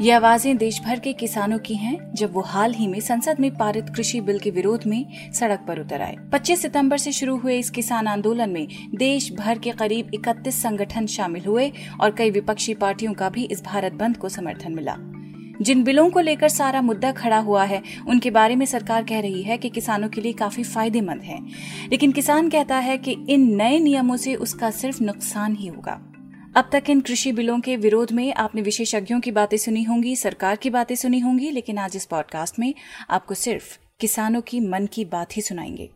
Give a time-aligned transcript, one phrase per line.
[0.00, 3.56] ये आवाज़ें देश भर के किसानों की हैं, जब वो हाल ही में संसद में
[3.56, 7.58] पारित कृषि बिल के विरोध में सड़क पर उतर आए। 25 सितंबर से शुरू हुए
[7.58, 12.74] इस किसान आंदोलन में देश भर के करीब 31 संगठन शामिल हुए और कई विपक्षी
[12.74, 14.96] पार्टियों का भी इस भारत बंद को समर्थन मिला।
[15.62, 19.42] जिन बिलों को लेकर सारा मुद्दा खड़ा हुआ है, उनके बारे में सरकार कह रही
[19.42, 21.40] है कि किसानों के लिए काफ़ी फ़ायदेमंद है।
[21.90, 26.12] लेकिन किसान कहता है कि इन नए नियमों से उसका सिर्फ़ नुकसान ही होगा।
[26.56, 30.56] अब तक इन कृषि बिलों के विरोध में आपने विशेषज्ञों की बातें सुनी होंगी, सरकार
[30.56, 32.74] की बातें सुनी होंगी, लेकिन आज इस पॉडकास्ट में
[33.10, 35.90] आपको सिर्फ़ किसानों की मन की बात ही सुनाएँगे।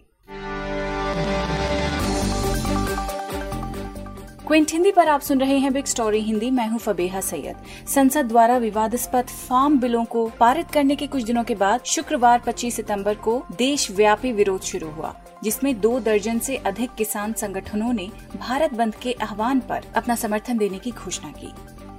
[4.50, 7.56] क्विंट, हिंदी पर आप सुन रहे हैं बिग स्टोरी हिंदी। मैं हूँ फबेहा सैयद।
[7.88, 12.74] संसद द्वारा विवादास्पद फार्म बिलों को पारित करने के कुछ दिनों के बाद शुक्रवार 25
[12.74, 18.10] सितंबर को देश व्यापी विरोध शुरू हुआ, जिसमें दो दर्जन से अधिक किसान संगठनों ने
[18.36, 21.52] भारत बंद के आह्वान पर अपना समर्थन देने की घोषणा की।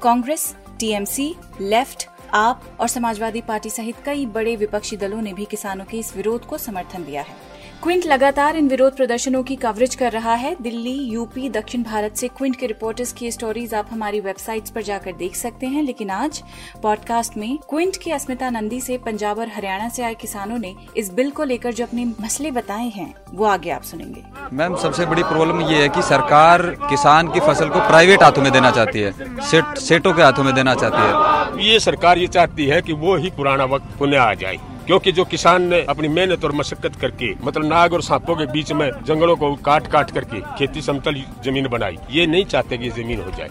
[0.04, 5.86] कांग्रेस, टीएमसी, लेफ़्ट, आप और समाजवादी पार्टी सहित कई बड़े विपक्षी दलों ने भी किसानों
[5.86, 7.51] के इस विरोध को समर्थन दिया है।
[7.84, 12.28] क्विंट लगातार इन विरोध प्रदर्शनों की कवरेज कर रहा है। दिल्ली यूपी दक्षिण भारत से
[12.28, 16.42] क्विंट के रिपोर्टर्स की स्टोरीज आप हमारी वेबसाइट्स पर जाकर देख सकते हैं। लेकिन आज
[16.84, 21.12] पॉडकास्ट में क्विंट की अस्मिता नंदी से पंजाब और हरियाणा से आए किसानों ने इस
[21.14, 25.24] बिल को लेकर जो अपने मसले बताए हैं वो आगे आप सुनेंगे। मैम सबसे बड़ी
[25.24, 29.40] प्रॉब्लम ये है कि सरकार किसान की फ़सल को प्राइवेट हाथों में देना चाहती है
[29.42, 33.16] सेठ सेठों के हाथों में देना चाहती है। ये सरकार ये चाहती है की वो
[33.16, 37.34] ही पुराना वक्त पुनः आ जाए। क्योंकि जो किसान ने अपनी मेहनत और मशक्कत करके
[37.44, 41.68] मतलब नाग और सांपों के बीच में जंगलों को काट काट करके खेती समतल ज़मीन
[41.68, 43.50] बनाई ये नहीं चाहते कि ज़मीन हो जाए।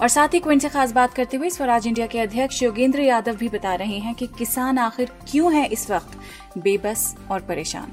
[0.00, 3.36] और साथ ही क्विंट से खास बात करते हुए स्वराज इंडिया के अध्यक्ष योगेंद्र यादव
[3.36, 6.18] भी बता रहे हैं कि किसान आखिर क्यों है इस वक्त?
[6.58, 7.92] बेबस और परेशान।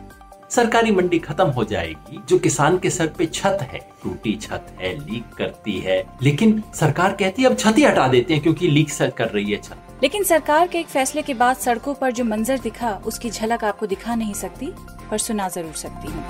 [0.49, 4.93] सरकारी मंडी खत्म हो जाएगी जो किसान के सर पे छत है। टूटी छत है
[4.99, 8.89] लीक करती है लेकिन सरकार कहती है अब छत ही हटा देते हैं क्योंकि लीक
[8.89, 12.23] सर कर रही है छत। लेकिन सरकार के एक फैसले के बाद सड़कों पर जो
[12.23, 14.67] मंजर दिखा उसकी झलक आपको दिखा नहीं सकती
[15.11, 16.23] पर सुना ज़रूर सकती हूँ।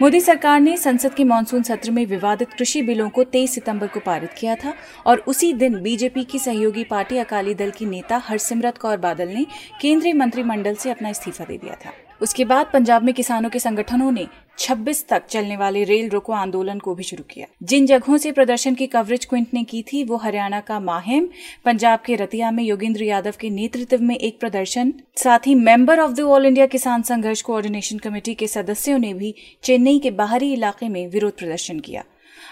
[0.00, 4.00] मोदी सरकार ने संसद के मानसून सत्र में विवादित कृषि बिलों को 23 सितंबर को
[4.00, 4.74] पारित किया था
[5.06, 9.46] और उसी दिन बीजेपी की सहयोगी पार्टी अकाली दल की नेता हरसिमरत कौर बादल ने
[9.80, 14.12] केंद्रीय मंत्रिमंडल से अपना इस्तीफा दे दिया था। उसके बाद पंजाब में किसानों के संगठनों
[14.12, 14.26] ने
[14.58, 18.74] 26 तक चलने वाले रेल रोको आंदोलन को भी शुरू किया। जिन जगहों से प्रदर्शन
[18.74, 21.28] की कवरेज क्विंट ने की थी, वो हरियाणा का माहिम,
[21.64, 26.12] पंजाब के रतिया में योगेंद्र यादव के नेतृत्व में एक प्रदर्शन, साथ ही member of
[26.12, 30.88] the all India Kisan Sangharsh coordination committee के सदस्यों ने भी चेन्नई के बाहरी इलाके
[30.88, 32.04] में विरोध प्रदर्शन किया।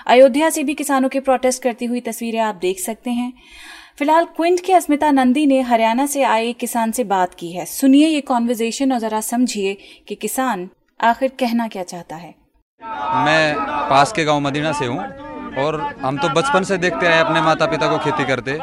[0.06, 3.33] अयोध्या से भी किसानों के प्रोटेस्ट करती हुई तस्वीरें आप देख सकते हैं।
[3.99, 8.09] फ़िलहाल क्विंट की अस्मिता नंदी ने हरियाणा से आए किसान से बात की है। सुनिए
[8.09, 9.73] ये कॉन्वर्जेशन और जरा समझिए
[10.09, 10.69] कि किसान
[11.01, 12.34] आखिर कहना क्या चाहता है।
[13.25, 13.55] मैं
[13.91, 14.99] पास के गाँव मदीना से हूँ
[15.59, 18.59] और हम तो बचपन से देखते आए अपने माता पिता को खेती करते।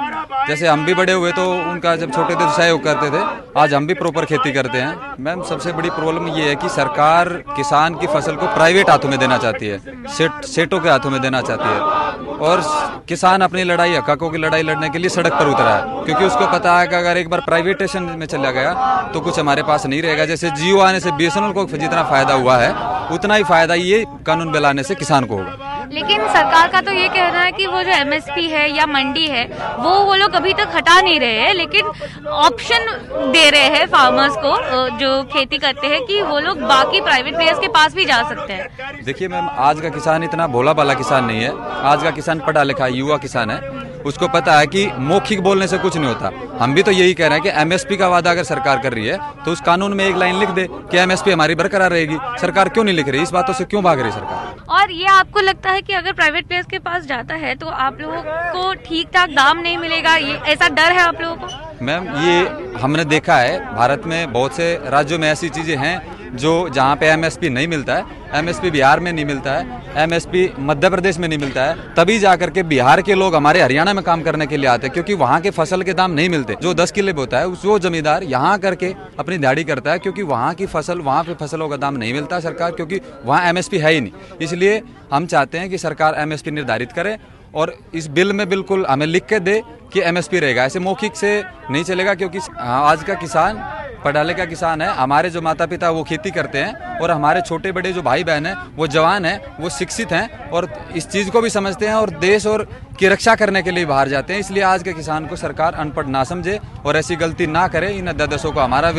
[0.47, 3.23] जैसे हम भी बड़े हुए तो उनका जब छोटे थे तो सहयोग करते थे,
[3.59, 7.29] आज हम भी प्रॉपर खेती करते हैं। मैम, सबसे बड़ी प्रॉब्लम ये है कि सरकार
[7.55, 11.21] किसान की फ़सल को प्राइवेट हाथों में देना चाहती है। सेठ सेठों के हाथों में
[11.21, 12.61] देना चाहती है। और
[13.07, 16.47] किसान अपनी लड़ाई हकों की लड़ाई लड़ने के लिए सड़क पर उतरा है। क्योंकि उसको
[16.51, 18.73] पता है कि अगर एक बार प्राइवेटेशन में चला गया
[19.13, 22.57] तो कुछ हमारे पास नहीं रहेगा। जैसे जियो आने से बीएसएनएल को जितना फ़ायदा हुआ
[22.57, 22.71] है,
[23.11, 27.07] उतना ही फ़ायदा ये कानून बिलाने से किसान को होगा। लेकिन सरकार का तो ये
[27.09, 29.43] कहना है कि वो जो एमएसपी है या मंडी है,
[29.79, 32.87] वो वो लोग अभी तक हटा नहीं रहे हैं, लेकिन ऑप्शन
[33.31, 37.59] दे रहे हैं फार्मर्स को जो खेती करते हैं कि वो लोग बाकी प्राइवेट प्लेयर्स
[37.59, 41.25] के पास भी जा सकते हैं। देखिए मैम, आज का किसान इतना भोला भाला किसान
[41.25, 41.51] नहीं है।
[41.85, 43.59] आज का किसान पढ़ा लिखा, युवा किसान है।
[44.05, 47.27] उसको पता है कि मौखिक बोलने से कुछ नहीं होता। हम भी तो यही कह
[47.27, 50.05] रहे हैं कि एमएसपी का वादा अगर सरकार कर रही है तो उस कानून में
[50.05, 53.21] एक लाइन लिख दे कि एमएसपी हमारी बरकरार रहेगी। सरकार क्यों नहीं लिख रही?
[53.21, 54.55] इस बातों से क्यों भाग रही सरकार?
[54.71, 57.97] और ये आपको लगता है कि अगर प्राइवेट प्लेयर्स के पास जाता है तो आप
[58.01, 58.21] लोगों
[58.53, 60.15] को ठीक ठाक दाम नहीं मिलेगा?
[60.15, 61.85] ये ऐसा डर है आप लोगों को?
[61.85, 65.95] मैम ये हमने देखा है भारत में बहुत से राज्यों में ऐसी चीज़ें हैं
[66.35, 70.89] जो जहाँ पे एमएसपी नहीं मिलता है एमएसपी बिहार में नहीं मिलता है एमएसपी मध्य
[70.89, 74.21] प्रदेश में नहीं मिलता है, तभी जा करके बिहार के लोग हमारे हरियाणा में काम
[74.21, 76.91] करने के लिए आते हैं, क्योंकि वहाँ के फ़सल के दाम नहीं मिलते। जो दस
[76.91, 80.99] किले होता है वो जमींदार यहाँ करके अपनी दिहाड़ी करता है, क्योंकि वहाँ की फ़सल,
[80.99, 84.81] वहाँ पे फ़सलों का दाम नहीं मिलता सरकार, क्योंकि वहाँ एमएसपी है ही नहीं। इसलिए
[85.13, 87.17] हम चाहते हैं कि सरकार एमएसपी निर्धारित करे
[87.53, 89.61] और इस बिल में बिल्कुल हमें लिख के दे
[89.93, 91.41] कि एमएसपी रहेगा। ऐसे मौखिक से
[91.71, 93.63] नहीं चलेगा, क्योंकि आज का किसान
[94.03, 97.71] पढ़ा लिखा किसान है। हमारे जो माता पिता वो खेती करते हैं और हमारे छोटे
[97.71, 101.41] बड़े जो भाई बहन हैं, वो जवान हैं, वो शिक्षित हैं और इस चीज़ को
[101.41, 102.67] भी समझते हैं और देश और
[102.99, 106.05] की रक्षा करने के लिए बाहर जाते हैं। इसलिए आज के किसान को सरकार अनपढ़
[106.07, 108.93] ना समझे और ऐसी गलती ना करे इन अध्यादेशों को हमारा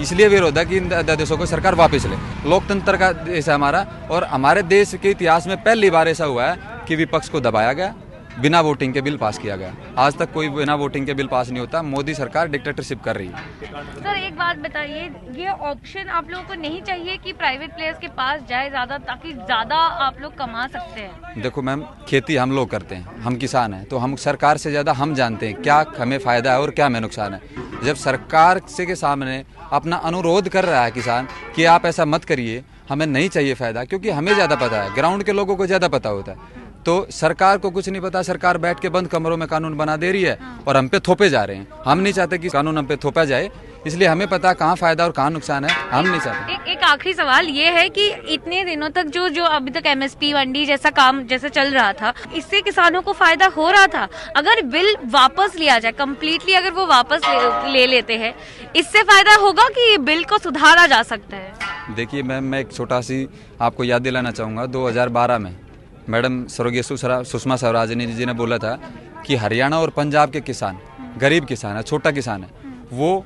[0.00, 2.16] इसलिए विरोध है कि इन अध्यादेशों को सरकार वापस ले।
[2.50, 6.46] लोकतंत्र का देश है हमारा और हमारे देश के इतिहास में पहली बार ऐसा हुआ
[6.46, 7.94] है कि विपक्ष को दबाया गया।
[8.40, 11.48] बिना वोटिंग के बिल पास किया गया। आज तक कोई बिना वोटिंग के बिल पास
[11.48, 13.32] नहीं होता। मोदी सरकार डिक्टेटरशिप कर रही है।
[13.96, 15.02] सर एक बात बताइए
[15.36, 19.32] ये ऑप्शन आप लोगों को नहीं चाहिए कि प्राइवेट प्लेयर्स के पास जाए ज़्यादा ताकि
[19.32, 21.42] ज़्यादा आप लोग कमा सकते हैं?
[21.42, 24.92] देखो मैम खेती हम लोग करते हैं हम किसान हैं तो हम सरकार से ज़्यादा
[24.94, 27.40] हम जानते हैं क्या हमें फ़ायदा है और क्या हमें नुकसान है।
[27.84, 29.42] जब सरकार से के सामने
[29.72, 33.84] अपना अनुरोध कर रहा है किसान कि आप ऐसा मत करिए हमें नहीं चाहिए फ़ायदा
[33.84, 37.58] क्योंकि हमें ज़्यादा पता है ग्राउंड के लोगों को ज़्यादा पता होता है। तो सरकार
[37.58, 40.38] को कुछ नहीं पता सरकार बैठ के बंद कमरों में कानून बना दे रही है
[40.68, 43.24] और हम पे थोपे जा रहे हैं। हम नहीं चाहते कि कानून हम पे थोपा
[43.24, 43.50] जाए
[43.86, 47.12] इसलिए हमें पता कहाँ फ़ायदा और कहाँ नुकसान है हम नहीं चाहते। एक, एक आखिरी
[47.14, 51.22] सवाल ये है कि इतने दिनों तक जो जो अभी तक एमएसपी मंडी जैसा काम
[51.26, 54.08] जैसा चल रहा था इससे किसानों को फ़ायदा हो रहा था?
[54.36, 58.34] अगर बिल वापस लिया जाए कम्प्लीटली अगर वो वापस ले, ले लेते हैं
[58.76, 61.94] इससे फ़ायदा होगा कि बिल को सुधारा जा सकता है?
[61.94, 63.26] देखिए मैम मैं एक छोटा सी
[63.60, 65.54] आपको याद दिलाना चाहूँगा 2012 में
[66.08, 68.78] मैडम स्वर्गीय सुषमा स्वराज ने जी ने बोला था
[69.26, 70.78] कि हरियाणा और पंजाब के किसान,
[71.18, 72.50] गरीब किसान है, छोटा किसान है,
[72.92, 73.24] वो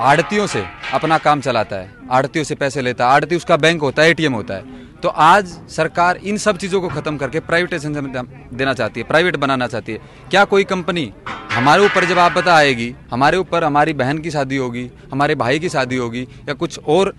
[0.00, 0.64] आड़तियों से
[0.94, 4.32] अपना काम चलाता है आड़तियों से पैसे लेता है आड़ती उसका बैंक होता है, एटीएम
[4.32, 9.06] होता है। तो आज सरकार इन सब चीज़ों को खत्म करके प्राइवेटाइजेशन देना चाहती है,
[9.06, 9.98] प्राइवेट बनाना चाहती है।
[10.30, 11.12] क्या कोई कंपनी
[11.52, 15.68] हमारे ऊपर जब आपदा आएगी, हमारे ऊपर हमारी बहन की शादी होगी, हमारे भाई की
[15.68, 17.14] शादी होगी या कुछ और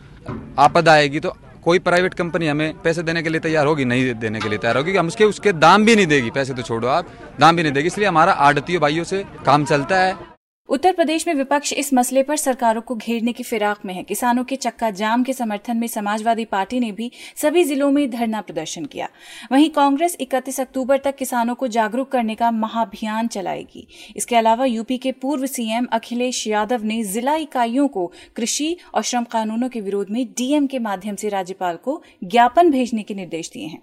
[0.60, 4.40] आपदा आएगी तो कोई प्राइवेट कंपनी हमें पैसे देने के लिए तैयार होगी, नहीं देने
[4.40, 7.08] के लिए तैयार होगी, हम उसके उसके दाम भी नहीं देगी, पैसे तो छोड़ो आप,
[7.40, 10.35] दाम भी नहीं देगी, इसलिए हमारा आड़तीय भाइयों से काम चलता है।
[10.70, 14.44] उत्तर प्रदेश में विपक्ष इस मसले पर सरकारों को घेरने की फिराक में है। किसानों
[14.44, 18.86] के चक्का जाम के समर्थन में समाजवादी पार्टी ने भी सभी जिलों में धरना प्रदर्शन
[18.86, 19.10] किया।
[19.52, 24.98] वहीं कांग्रेस 31 अक्टूबर तक किसानों को जागरूक करने का महाअभियान चलाएगी। इसके अलावा यूपी
[24.98, 30.08] के पूर्व सीएम अखिलेश यादव ने जिला इकाइयों को कृषि और श्रम कानूनों के विरोध
[30.10, 33.82] में डीएम के माध्यम से राज्यपाल को ज्ञापन भेजने के निर्देश दिए हैं।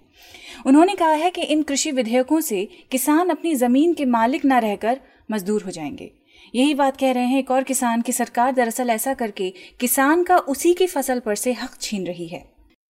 [0.65, 4.99] उन्होंने कहा है कि इन कृषि विधेयकों से किसान अपनी ज़मीन के मालिक न रहकर
[5.31, 6.22] मजदूर हो जाएँगे।
[6.53, 10.37] यही बात कह रहे हैं एक और किसान की सरकार दरअसल ऐसा करके किसान का
[10.37, 12.43] उसी की फ़सल पर से हक छीन रही है।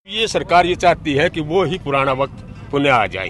[0.07, 3.29] ये सरकार ये चाहती है कि वो ही पुराना वक्त पुनः आ जाए।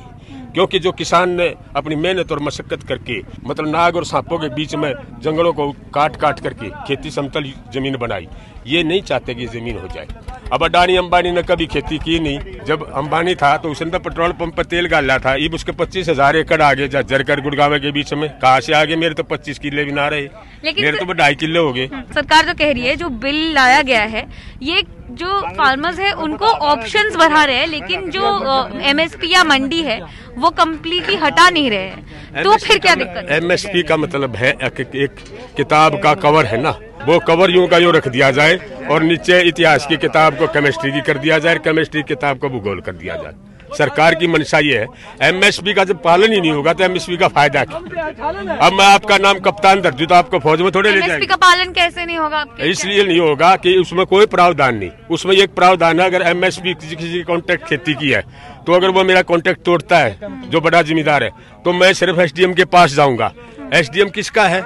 [0.54, 4.76] क्योंकि जो किसान ने अपनी मेहनत और मशक्कत करके मतलब नाग और सांपों के बीच
[4.76, 8.28] में जंगलों को काट काट करके खेती समतल ज़मीन बनाई,
[8.68, 12.54] ये नहीं चाहते कि ज़मीन हो जाए। अब अडानी अंबानी ने कभी खेती की नहीं।
[12.66, 16.10] जब अंबानी था तो उसने तो पेट्रोल पंप पर तेल डाला था। अब उसके पच्चीस
[16.10, 19.84] हज़ार एकड़ आगे जरकर गुड़गावा के बीच में। कहा से आगे मेरे तो पच्चीस किले
[19.84, 20.28] भी ना रहे।
[20.66, 23.82] मेरे तो ढाई किले हो गए। हम्म, सरकार जो कह रही है जो बिल लाया
[23.84, 24.26] गया है
[24.64, 24.84] ये
[25.14, 28.22] जो फार्मर्स है उनको ऑप्शंस बढ़ा रहे हैं लेकिन जो
[28.84, 30.00] एमएसपी या मंडी है
[30.38, 34.80] वो कम्प्लीटली हटा नहीं रहे हैं। तो फिर क्या दिक्कत एमएसपी का मतलब है एक,
[34.80, 35.16] एक
[35.58, 36.78] किताब का कवर है ना?
[37.06, 38.60] वो कवर यूँ का यूँ रख दिया जाए
[38.92, 42.50] और नीचे इतिहास की किताब को केमिस्ट्री की कर दिया जाए केमिस्ट्री की किताब को
[42.50, 43.34] भूगोल कर दिया जाए।
[43.78, 47.28] सरकार की मंशा ये है एमएसपी का जब पालन ही नहीं होगा तो एमएसपी का
[47.30, 47.78] फ़ायदा क्या?
[48.58, 51.72] अब मैं आपका नाम कप्तान दर्ज तो आपको फौज में थोड़े ले जाएँगे। का पालन
[51.74, 56.06] कैसे नहीं होगा इसलिए नहीं होगा कि उसमें कोई प्रावधान नहीं। उसमें एक प्रावधान है
[56.06, 58.22] अगर एमएसपी किसी किसी कॉन्ट्रैक्ट खेती की है
[58.68, 60.18] तो अगर वो मेरा कॉन्ट्रैक्ट तोड़ता है
[60.50, 61.30] जो बड़ा जिम्मेदार है
[61.66, 63.32] तो मैं सिर्फ़ एसडीएम के पास जाऊँगा।
[63.74, 64.62] एसडीएम किसका है?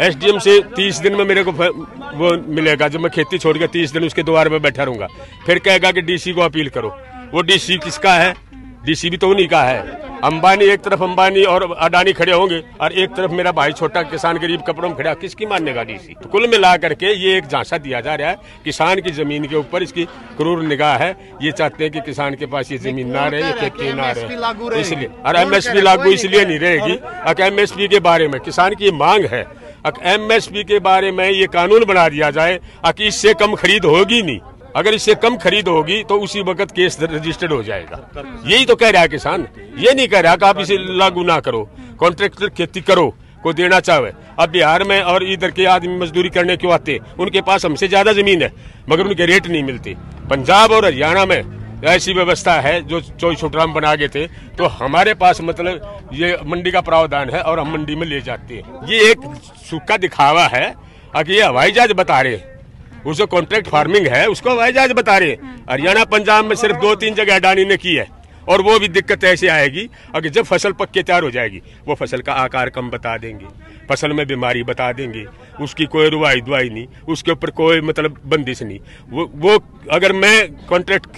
[0.00, 3.92] एसडीएम से तीस दिन में मेरे को वो मिलेगा। जब मैं खेती छोड़ के तीस
[3.92, 5.08] दिन उसके द्वार में बैठा रहूँगा।
[5.46, 6.96] फिर कहेगा कि डीसी को अपील करो।
[7.34, 8.34] वो डीसी किसका है?
[8.84, 12.92] डीसी भी तो उन्हीं का है। अंबानी एक तरफ़ अंबानी और अडानी खड़े होंगे और
[12.92, 16.28] एक तरफ़ मेरा भाई छोटा किसान गरीब कपड़ों में खड़ा किसकी मानने का डीसी तो
[16.28, 19.82] कुल मिला करके ये एक झांसा दिया जा रहा है। किसान की ज़मीन के ऊपर
[19.82, 20.04] इसकी
[20.36, 21.10] क्रूर निगाह है।
[21.42, 25.10] ये चाहते हैं कि किसान के पास ये ज़मीन ना रहे खेती ना रहे। इसलिए
[25.26, 29.42] और एमएसपी लागू इसलिए नहीं रहेगी अगर एमएसपी के बारे में। किसान की मांग है
[29.84, 34.40] एमएसपी के बारे में ये कानून बना दिया जाए कि इससे कम खरीद होगी नहीं।
[34.76, 37.98] अगर इससे कम खरीद होगी तो उसी वक्त केस रजिस्टर्ड हो जाएगा।
[38.46, 39.46] यही तो कह रहा है किसान।
[39.78, 43.80] ये नहीं कह रहा कि आप इसे लागू ना करो। कॉन्ट्रेक्टर खेती करो, को देना
[43.80, 44.10] चाहे।
[44.40, 46.98] अब बिहार में और इधर के आदमी मजदूरी करने क्यों आते?
[47.20, 48.52] उनके पास हमसे ज़्यादा ज़मीन है,
[48.88, 49.94] मगर उनके रेट नहीं मिलते।
[50.30, 51.42] पंजाब और हरियाणा में
[51.86, 54.26] ऐसी व्यवस्था है, जो चौबीस छोटराम बना गए थे।
[54.58, 58.54] तो हमारे पास मतलब ये मंडी का प्रावधान है और हम मंडी में ले जाते
[58.54, 59.18] हैं। ये एक
[59.56, 60.74] सूखा दिखावा है।
[61.16, 62.38] कि ये हवाई जहाज़ बता रहे
[63.14, 65.36] जो कॉन्ट्रैक्ट फ़ार्मिंग है, उसको हवाई जहाज़ बता रहे
[65.70, 68.06] हरियाणा, पंजाब में सिर्फ़ दो तीन जगह अडानी ने की है।
[68.48, 71.94] और वो भी दिक्कत ऐसे आएगी अगर जब फ़सल पक के तैयार हो जाएगी, वो
[71.94, 73.46] फ़सल का आकार कम बता देंगे।
[73.88, 75.24] फ़सल में बीमारी बता देंगे।
[75.60, 78.78] उसकी कोई रुवाई दुआई नहीं, उसके ऊपर कोई मतलब बंदिश नहीं।
[79.10, 79.58] वो वो
[79.92, 81.08] अगर मैं कॉन्ट्रैक्ट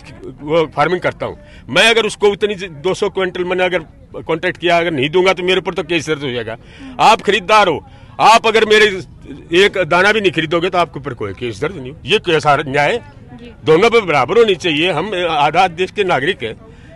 [0.40, 1.38] वो फ़ार्मिंग करता हूँ,
[1.68, 3.78] मैं अगर उसको उतनी 200 क्विंटल मैंने अगर
[4.22, 6.56] कॉन्ट्रैक्ट किया अगर नहीं दूँगा तो मेरे ऊपर तो केस दर्ज हो जाएगा।
[7.02, 7.84] आप खरीदार हो
[8.22, 8.86] आप अगर मेरे
[9.56, 13.00] एक दाना भी नहीं खरीदोगे तो आपके ऊपर कोई केस दर्ज नहीं ये कैसा न्याय
[13.64, 16.54] दोनों पे बराबर होनी चाहिए। हम आज़ाद देश के नागरिक हैं।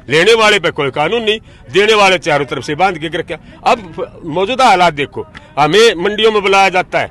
[0.09, 1.41] लेने वाले पे कोई कानून नहीं।
[1.73, 3.35] देने वाले चारों तरफ़ से बाँध के रखे
[3.65, 5.27] अब मौजूदा हालात देखो।
[5.59, 7.11] हमें मंडियों में बुलाया जाता है।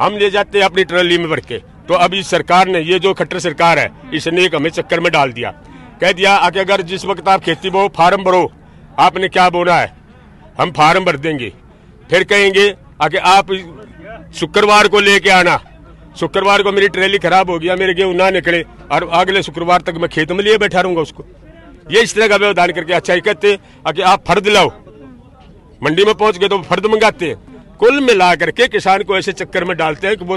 [0.00, 2.98] हम ले जाते हैं अपनी ट्रॉली में भर के तो अब इस सरकार ने ये
[2.98, 5.50] जो खट्टर सरकार है इसने एक हमें चक्कर में डाल दिया।
[6.00, 8.50] कह दिया कि अगर जिस वक्त आप खेती बो फार्म भरो।
[8.98, 9.92] आपने क्या बोला है?
[10.60, 11.52] हम फार्म भर देंगे।
[12.10, 13.52] फिर कहेंगे, आगे आप
[14.34, 15.58] शुक्रवार को लेके आना।
[16.20, 18.62] शुक्रवार को मेरी ट्रेली खराब हो गया, मेरे गेहूँ ना निकले,
[18.92, 21.24] और अगले शुक्रवार तक मैं खेत में लिए बैठा रहूँगा उसको।
[21.90, 24.70] ये इस तरह का व्यवधान करके अच्छा ही कहते कि आप फर्द लाओ।
[25.82, 29.64] मंडी में पहुँच गए तो फर्द मंगाते हैं। कुल मिला करके किसान को ऐसे चक्कर
[29.64, 30.36] में डालते हैं कि वो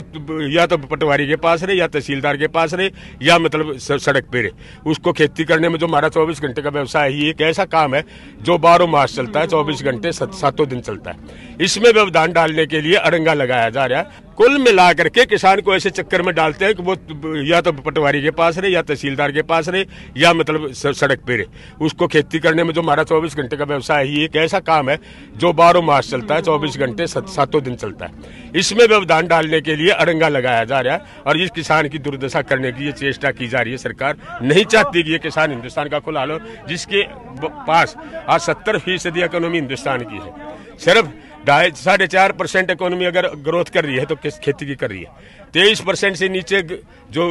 [0.49, 2.89] या तो पटवारी के पास रहे, या तहसीलदार के पास रहे,
[3.21, 4.51] या मतलब सड़क पे रहे।
[4.85, 7.95] उसको खेती करने में जो हमारा चौबीस घंटे का व्यवसाय है, ये एक ऐसा काम
[7.95, 8.03] है,
[8.41, 12.81] जो बारह मास चलता है, चौबीस घंटे सातों दिन चलता है। इसमें व्यवधान डालने के
[12.81, 16.65] लिए अड़ंगा लगाया जा रहा है। कुल मिला करके किसान को ऐसे चक्कर में डालते
[16.65, 16.95] हैं कि वो
[17.45, 19.85] या तो पटवारी के पास रहे, या तहसीलदार के पास रहे,
[20.17, 24.05] या मतलब सड़क पे रहे। उसको खेती करने में जो हमारा चौबीस घंटे का व्यवसाय
[24.05, 24.97] है, ये एक ऐसा काम है,
[25.37, 28.11] जो बारह मास चलता है, चौबीस घंटे सातों दिन चलता है।
[28.55, 32.41] इसमें व्यवधान डालने के लिए अड़ंगा लगाया जा रहा है और इस किसान की दुर्दशा
[32.43, 35.89] करने की ये चेष्टा की जा रही है। सरकार नहीं चाहती कि ये किसान हिंदुस्तान
[35.89, 37.03] का खुला लो जिसके
[37.63, 37.95] पास
[38.29, 41.07] आज सत्तर फ़ीसदी इकोनॉमी हिंदुस्तान की है। सिर्फ़
[41.45, 44.89] ढाई, साढ़े चार परसेंट इकोनॉमी अगर ग्रोथ कर रही है तो किस खेती की कर
[44.89, 45.11] रही है?
[45.53, 46.61] तेईस परसेंट से नीचे
[47.11, 47.25] जो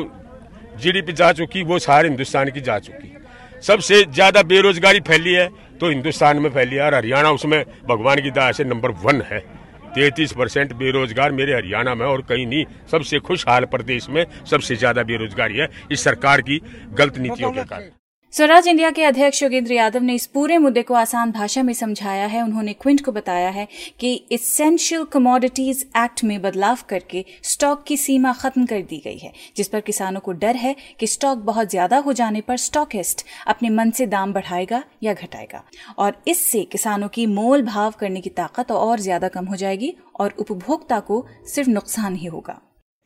[0.79, 3.15] जीडीपी जा चुकी, वो सारे हिंदुस्तान की जा चुकी।
[3.63, 5.49] सबसे ज़्यादा बेरोजगारी फैली है
[5.81, 9.43] तो हिंदुस्तान में फैली है और हरियाणा उसमें भगवान की दया से नंबर वन है।
[9.89, 15.03] तैतीस परसेंट बेरोजगार मेरे हरियाणा में और कहीं नहीं, सबसे खुशहाल प्रदेश में सबसे ज़्यादा
[15.03, 16.61] बेरोजगारी है इस सरकार की
[16.93, 17.91] गलत नीतियों के कारण।
[18.33, 22.27] स्वराज इंडिया के अध्यक्ष योगेंद्र यादव ने इस पूरे मुद्दे को आसान भाषा में समझाया
[22.27, 23.67] है। उन्होंने क्विंट को बताया है
[24.01, 29.33] कि इसेंशियल कमोडिटीज एक्ट में बदलाव करके स्टॉक की सीमा खत्म कर दी गई है,
[29.57, 33.71] जिस पर किसानों को डर है कि स्टॉक बहुत ज़्यादा हो जाने पर स्टॉकिस्ट अपने
[33.71, 35.65] मन से दाम बढ़ाएगा या घटाएगा।
[35.99, 40.35] और इससे किसानों की मोल भाव करने की ताकत और ज़्यादा कम हो जाएगी और
[40.39, 42.61] उपभोक्ता को सिर्फ़ नुकसान ही होगा।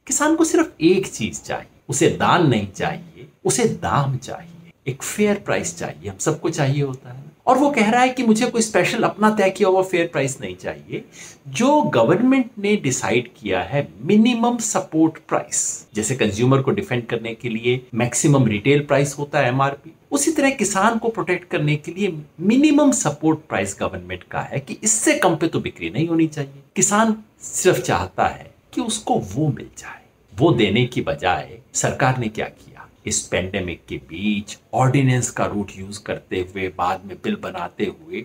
[0.07, 4.52] किसान को सिर्फ़ एक चीज़ चाहिए, उसे दान नहीं चाहिए, उसे दाम चाहिए।
[4.87, 8.23] एक फेयर प्राइस चाहिए, हम सबको चाहिए होता है। और वो कह रहा है कि
[8.23, 11.05] मुझे कोई स्पेशल अपना तय किया हुआ फेयर प्राइस नहीं चाहिए।
[11.49, 17.49] जो गवर्नमेंट ने डिसाइड किया है मिनिमम सपोर्ट प्राइस जैसे कंज्यूमर को डिफेंड करने के
[17.49, 22.17] लिए मैक्सिमम रिटेल प्राइस होता है एमआरपी उसी तरह किसान को प्रोटेक्ट करने के लिए
[22.41, 26.63] मिनिमम सपोर्ट प्राइस गवर्नमेंट का है कि इससे कम पे तो बिक्री नहीं होनी चाहिए।
[26.77, 30.01] किसान सिर्फ़ चाहता है कि उसको वो मिल जाए,
[30.35, 32.72] वो देने की बजाय सरकार ने क्या किया?
[33.07, 38.25] इस पेंडेमिक के बीच ऑर्डिनेंस का रूट यूज़ करते हुए, बाद में बिल बनाते हुए,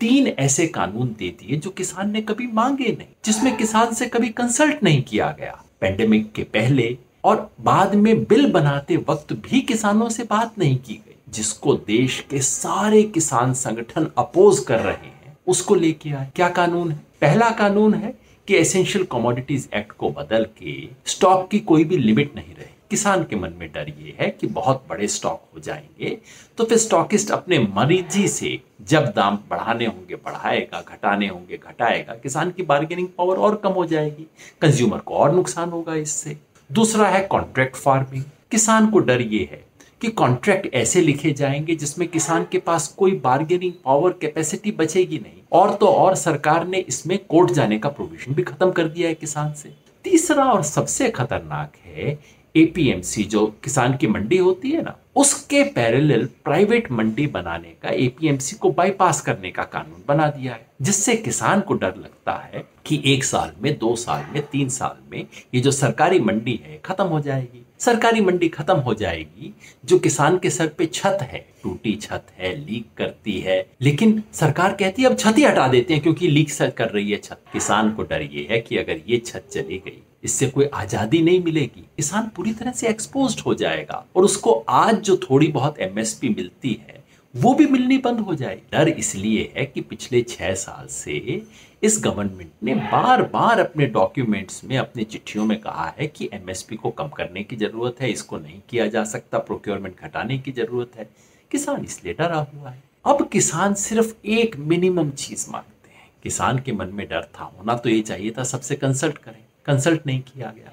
[0.00, 4.28] तीन ऐसे कानून दे दिए जो किसान ने कभी मांगे नहीं, जिसमें किसान से कभी
[4.28, 10.08] कंसल्ट नहीं किया गया। पेंडेमिक के पहले और बाद में बिल बनाते वक्त भी किसानों
[10.08, 15.38] से बात नहीं की गई, जिसको देश के सारे किसान संगठन अपोज कर रहे हैं,
[15.46, 17.00] उसको लेके आए। क्या कानून है?
[17.20, 18.14] पहला कानून है
[18.48, 23.22] कि एसेंशियल कमोडिटीज एक्ट को बदल के स्टॉक की कोई भी लिमिट नहीं रहे। किसान
[23.24, 26.16] के मन में डर ये है कि बहुत बड़े स्टॉक हो जाएँगे
[26.58, 32.50] तो फिर स्टॉकिस्ट अपने मरीजी से जब दाम बढ़ाने होंगे, बढ़ाएगा, घटाने होंगे, घटाएगा, किसान
[32.50, 34.26] की बार्गेनिंग पावर और कम हो जाएगी
[34.62, 36.36] कंज्यूमर को और नुकसान होगा इससे।
[36.70, 39.64] दूसरा है कॉन्ट्रैक्ट फ़ार्मिंग किसान को डर ये है
[40.00, 45.42] कि कॉन्ट्रैक्ट ऐसे लिखे जाएँगे जिसमें किसान के पास कोई बार्गेनिंग पावर कैपेसिटी बचेगी नहीं,
[45.52, 49.14] और तो और सरकार ने इसमें कोर्ट जाने का प्रोविज़न भी खत्म कर दिया है
[49.14, 49.74] किसान से।
[50.04, 52.18] तीसरा और सबसे खतरनाक है
[52.56, 58.56] एपीएमसी जो किसान की मंडी होती है ना, उसके पैरेलल प्राइवेट मंडी बनाने का एपीएमसी
[58.56, 63.02] को बाईपास करने का कानून बना दिया है, जिससे किसान को डर लगता है कि
[63.06, 67.04] एक साल में, दो साल में, तीन साल में ये जो सरकारी मंडी है, खत्म
[67.04, 69.52] हो जाएगी। सरकारी मंडी खत्म हो जाएगी,
[69.84, 74.72] जो किसान के सर पे छत है। टूटी छत है, लीक करती है। लेकिन सरकार
[74.72, 77.40] कहती है, अब छत ही हटा देते हैं, क्योंकि लीक सर कर रही है छत।
[77.52, 81.42] किसान को डर ये है कि अगर ये छत चली गई, इससे कोई आज़ादी नहीं
[81.44, 86.28] मिलेगी। किसान पूरी तरह से एक्सपोज हो जाएगा। और उसको आज जो थोड़ी बहुत एमएसपी
[86.28, 87.04] मिलती है,
[87.34, 91.42] वो भी मिलनी बंद हो जाए। डर इसलिए है कि पिछले छह साल से
[91.86, 96.76] इस गवर्नमेंट ने बार बार अपने डॉक्यूमेंट्स में, अपनी चिट्ठियों में कहा है कि एमएसपी
[96.76, 100.96] को कम करने की ज़रूरत है, इसको नहीं किया जा सकता प्रोक्योरमेंट घटाने की ज़रूरत
[100.96, 101.08] है।
[101.50, 106.72] किसान इसलिए डरा हुआ है। अब किसान सिर्फ़ एक मिनिमम चीज़ मांगते हैं। किसान के
[106.72, 110.52] मन में डर था, होना तो ये चाहिए था, सबसे कंसल्ट करें। कंसल्ट नहीं किया
[110.56, 110.72] गया।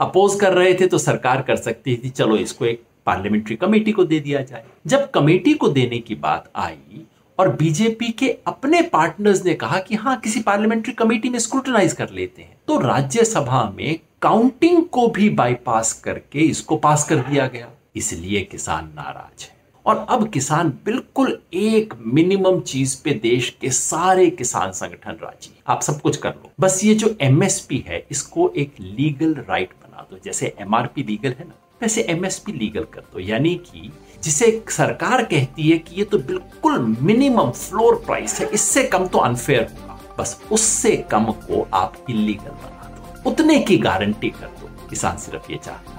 [0.00, 4.04] अपोज कर रहे थे तो सरकार कर सकती थी, चलो इसको एक पार्लियामेंट्री कमेटी को
[4.04, 7.06] दे दिया जाए। जब कमेटी को देने की बात आई
[7.40, 12.10] और बीजेपी के अपने पार्टनर्स ने कहा कि हाँ किसी पार्लियामेंट्री कमेटी में स्क्रूटनाइज कर
[12.10, 17.68] लेते हैं। तो राज्यसभा में काउंटिंग को भी बाईपास करके इसको पास कर दिया गया।
[17.96, 19.56] इसलिए किसान नाराज़ है।
[19.86, 25.82] और अब किसान बिल्कुल एक मिनिमम चीज़ पे देश के सारे किसान संगठन राज़ी आप
[25.82, 30.18] सब कुछ कर लो। बस ये जो एमएसपी है, इसको एक लीगल राइट बना दो।
[30.24, 33.90] जैसे एमआरपी लीगल है ना वैसे एमएसपी लीगल कर दो। यानी कि
[34.22, 39.18] जिसे सरकार कहती है कि ये तो बिल्कुल मिनिमम फ्लोर प्राइस है, इससे कम तो
[39.18, 44.68] अनफेयर होगा। बस उससे कम को आप इलीगल बना दो। उतने की गारंटी कर दो।
[44.88, 45.98] किसान सिर्फ़ ये चाहता है।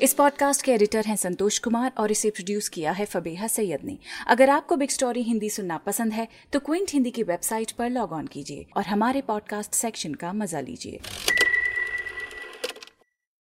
[0.00, 3.96] इस पॉडकास्ट के एडिटर हैं संतोष कुमार और इसे प्रोड्यूस किया है फबेहा सैयद ने।
[4.26, 8.12] अगर आपको बिग स्टोरी हिंदी सुनना पसंद है तो क्विंट हिंदी की वेबसाइट पर लॉग
[8.12, 11.00] ऑन कीजिए और हमारे पॉडकास्ट सेक्शन का मज़ा लीजिए।